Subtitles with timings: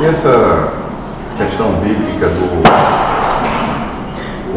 [0.00, 0.74] E essa
[1.36, 2.62] questão bíblica do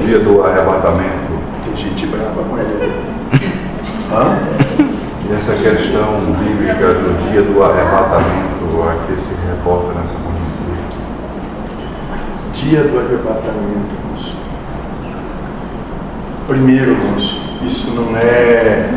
[0.05, 1.31] dia do arrebatamento?
[1.65, 2.93] Tem gente brava com ele.
[4.11, 4.37] Hã?
[5.27, 10.77] E essa questão bíblica do dia do arrebatamento, a que se reporta nessa conjuntura?
[12.53, 14.35] Dia do arrebatamento, moço.
[16.47, 18.89] Primeiro, moço, isso não é.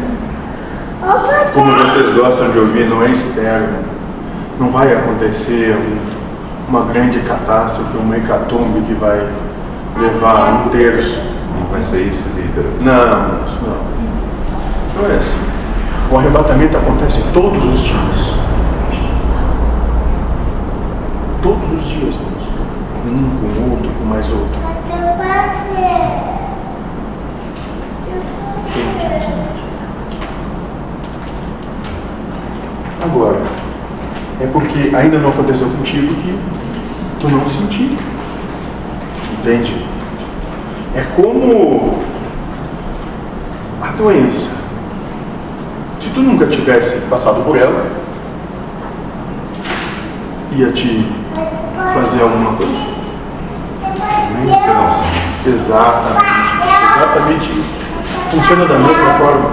[1.55, 3.79] Como vocês gostam de ouvir, não é externo.
[4.61, 6.24] Não vai acontecer um-
[6.69, 9.29] uma grande catástrofe, uma hecatombe que vai
[9.97, 11.21] levar um terço.
[11.59, 12.65] Não vai ser isso, líder?
[12.81, 15.03] Não, moço, não.
[15.03, 15.41] Não é assim.
[16.11, 18.35] O arrebatamento acontece todos os dias.
[21.43, 22.51] Todos os dias, moço.
[23.03, 24.59] Com um, com outro, com mais outro.
[24.63, 24.75] Agora,
[34.45, 36.39] é porque ainda não aconteceu contigo que
[37.19, 37.97] tu não sentiu.
[39.39, 39.87] Entende?
[40.95, 41.99] É como
[43.81, 44.51] a doença.
[45.99, 47.91] Se tu nunca tivesse passado por ela,
[50.53, 51.09] ia te
[51.95, 52.95] fazer alguma coisa.
[54.37, 55.47] Pensa.
[55.47, 56.25] Exatamente.
[56.97, 57.85] Exatamente isso.
[58.31, 59.51] Funciona da mesma forma.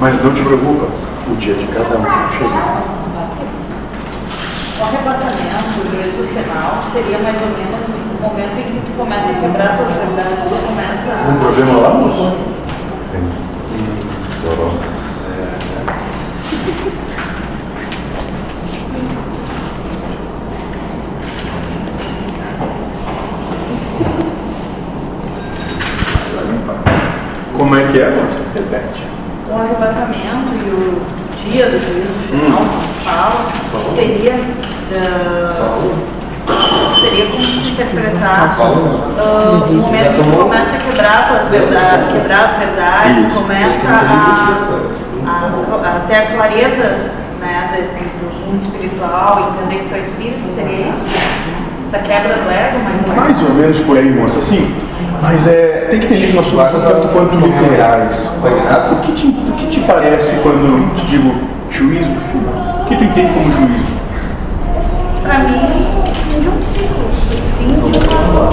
[0.00, 0.86] Mas não te preocupa,
[1.30, 3.03] o dia de cada um chega.
[4.76, 9.30] O arrebatamento, o juízo final, seria mais ou menos o momento em que tu começa
[9.30, 11.38] a quebrar tuas verdades e começa a...
[11.40, 12.36] problema lá, moço?
[12.98, 13.30] Sim.
[14.42, 14.72] Chorou.
[27.56, 28.40] Como é que é, moço?
[28.52, 29.06] Repete.
[29.48, 32.68] O arrebatamento e o dia do juízo final, Hum.
[33.04, 33.46] fala,
[33.94, 34.34] seria...
[34.96, 35.78] ah,
[37.00, 42.44] seria como se interpretar ah, o momento em que começa a quebrar tuas verdades, quebrar
[42.44, 43.34] as verdades, Isso.
[43.40, 44.60] começa a,
[45.26, 46.96] a, a ter a clareza
[47.40, 51.06] né, de- do mundo espiritual, entender que tu é espírito, seria isso?
[51.84, 53.16] Essa quebra do ego, mais ou menos?
[53.16, 54.74] Mais ou menos por aí, moça, sim.
[55.22, 58.38] Mas é, tem que entender que nós somos um tanto quanto literais.
[58.92, 61.34] O que, te, o que te parece quando te digo
[61.70, 62.10] juízo?
[62.10, 63.94] O que tu entende como juízo?
[65.22, 67.08] Para mim, fim de um ciclo,
[67.58, 68.50] fim de uma.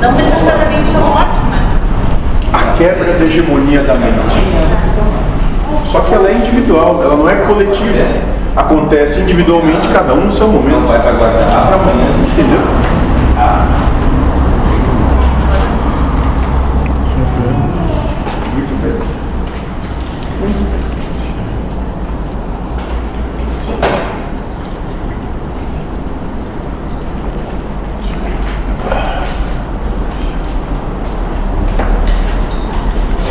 [0.00, 1.80] Não necessariamente a morte, mas.
[2.52, 4.80] A quebra da hegemonia da mente.
[5.84, 8.40] Só que ela é individual, ela não é coletiva.
[8.56, 10.80] Acontece individualmente, cada um no seu momento.
[10.80, 12.08] Não vai para guardar amanhã.
[12.32, 12.89] Entendeu?